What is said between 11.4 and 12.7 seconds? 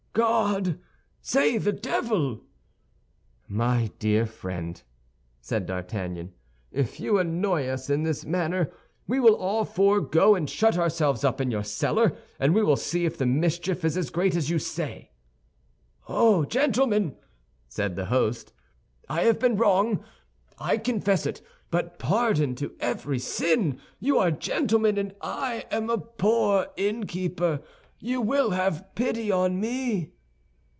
your cellar, and we